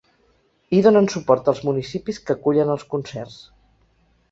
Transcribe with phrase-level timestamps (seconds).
[0.75, 3.39] Hi donen suport els municipis que acullen els concerts.